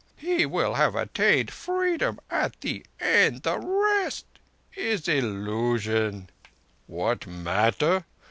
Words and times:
He 0.17 0.47
will 0.47 0.73
have 0.73 0.95
attained 0.95 1.51
Freedom 1.53 2.19
at 2.31 2.59
the 2.61 2.83
end. 2.99 3.43
The 3.43 3.59
rest 3.59 4.25
is 4.75 5.07
illusion." 5.07 6.27
"What 6.87 7.27
matter? 7.27 8.05